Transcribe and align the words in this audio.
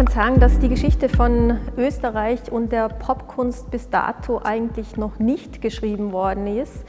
könnte 0.00 0.14
sagen, 0.14 0.40
dass 0.40 0.58
die 0.58 0.70
Geschichte 0.70 1.10
von 1.10 1.58
Österreich 1.76 2.50
und 2.50 2.72
der 2.72 2.88
Popkunst 2.88 3.70
bis 3.70 3.90
dato 3.90 4.40
eigentlich 4.42 4.96
noch 4.96 5.18
nicht 5.18 5.60
geschrieben 5.60 6.12
worden 6.12 6.46
ist. 6.46 6.86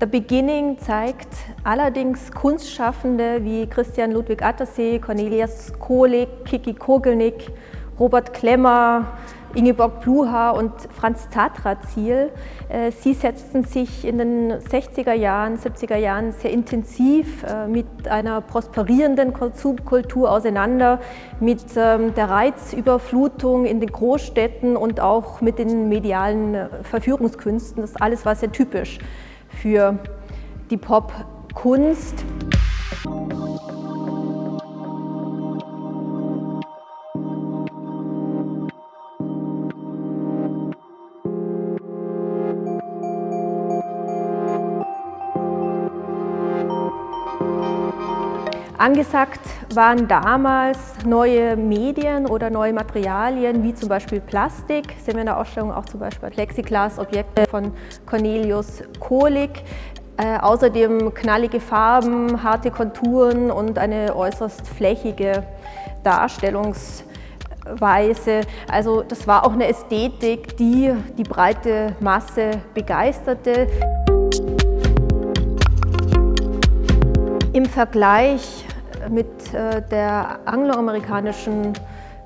The 0.00 0.04
Beginning 0.04 0.76
zeigt 0.76 1.28
allerdings 1.64 2.30
Kunstschaffende 2.30 3.42
wie 3.42 3.66
Christian 3.66 4.12
Ludwig 4.12 4.42
Attersee, 4.42 4.98
Cornelius 4.98 5.72
Kohlig, 5.78 6.28
Kiki 6.44 6.74
Kogelnick, 6.74 7.50
Robert 7.98 8.34
Klemmer, 8.34 9.06
Ingeborg 9.54 10.00
Bluha 10.00 10.50
und 10.50 10.72
Franz 10.92 11.28
Zatra 11.30 11.80
Ziel. 11.80 12.30
Äh, 12.68 12.90
sie 12.90 13.14
setzten 13.14 13.64
sich 13.64 14.06
in 14.06 14.18
den 14.18 14.52
60er 14.52 15.12
Jahren, 15.12 15.58
70er 15.58 15.96
Jahren 15.96 16.32
sehr 16.32 16.50
intensiv 16.50 17.42
äh, 17.44 17.66
mit 17.66 18.08
einer 18.08 18.40
prosperierenden 18.40 19.32
Subkultur 19.54 20.30
auseinander, 20.30 21.00
mit 21.40 21.64
ähm, 21.76 22.14
der 22.14 22.30
Reizüberflutung 22.30 23.66
in 23.66 23.80
den 23.80 23.90
Großstädten 23.90 24.76
und 24.76 25.00
auch 25.00 25.40
mit 25.40 25.58
den 25.58 25.88
medialen 25.88 26.54
äh, 26.54 26.68
Verführungskünsten. 26.82 27.82
Das 27.82 27.96
alles 27.96 28.24
war 28.24 28.34
sehr 28.34 28.52
typisch 28.52 28.98
für 29.48 29.98
die 30.70 30.76
Popkunst. 30.76 32.24
Angesagt 48.82 49.40
waren 49.76 50.08
damals 50.08 50.78
neue 51.06 51.56
Medien 51.56 52.26
oder 52.26 52.50
neue 52.50 52.72
Materialien, 52.72 53.62
wie 53.62 53.72
zum 53.72 53.88
Beispiel 53.88 54.20
Plastik. 54.20 54.96
Sehen 55.04 55.14
wir 55.14 55.20
in 55.20 55.26
der 55.26 55.38
Ausstellung 55.38 55.70
auch 55.70 55.84
zum 55.84 56.00
Beispiel 56.00 56.30
Plexiglas-Objekte 56.30 57.44
von 57.48 57.72
Cornelius 58.06 58.82
Kohlig. 58.98 59.62
Äh, 60.16 60.36
außerdem 60.40 61.14
knallige 61.14 61.60
Farben, 61.60 62.42
harte 62.42 62.72
Konturen 62.72 63.52
und 63.52 63.78
eine 63.78 64.16
äußerst 64.16 64.66
flächige 64.66 65.44
Darstellungsweise. 66.02 68.40
Also 68.68 69.04
das 69.04 69.28
war 69.28 69.46
auch 69.46 69.52
eine 69.52 69.68
Ästhetik, 69.68 70.56
die 70.56 70.92
die 71.16 71.22
breite 71.22 71.94
Masse 72.00 72.50
begeisterte. 72.74 73.68
Im 77.52 77.66
Vergleich 77.66 78.64
mit 79.10 79.52
äh, 79.54 79.82
der 79.90 80.40
angloamerikanischen 80.44 81.72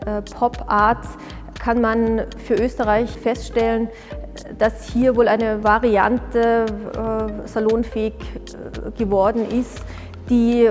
äh, 0.06 0.22
Pop-Art 0.22 1.06
kann 1.58 1.80
man 1.80 2.22
für 2.44 2.54
Österreich 2.54 3.10
feststellen, 3.10 3.88
dass 4.58 4.88
hier 4.88 5.16
wohl 5.16 5.28
eine 5.28 5.64
Variante 5.64 6.66
äh, 6.94 7.48
salonfähig 7.48 8.14
geworden 8.96 9.48
ist, 9.50 9.82
die 10.28 10.70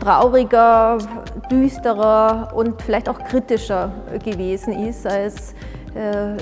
trauriger, 0.00 0.98
düsterer 1.50 2.52
und 2.54 2.80
vielleicht 2.80 3.08
auch 3.08 3.18
kritischer 3.24 3.92
gewesen 4.24 4.86
ist 4.86 5.06
als 5.06 5.54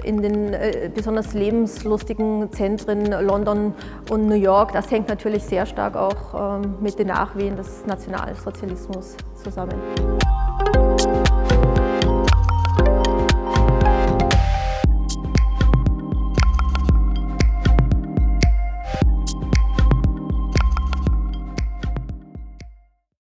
in 0.05 0.23
den 0.23 0.57
besonders 0.95 1.35
lebenslustigen 1.35 2.51
Zentren 2.53 3.07
London 3.07 3.75
und 4.11 4.27
New 4.27 4.35
York. 4.35 4.73
Das 4.73 4.91
hängt 4.91 5.09
natürlich 5.09 5.45
sehr 5.45 5.67
stark 5.67 5.97
auch 5.97 6.63
ähm, 6.63 6.75
mit 6.81 6.99
den 6.99 7.09
Nachwehen 7.09 7.57
des 7.57 7.87
Nationalsozialismus 7.87 9.17
zusammen. 9.43 9.81